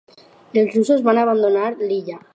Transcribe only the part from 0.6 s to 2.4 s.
Els russos van abandonar l'illa.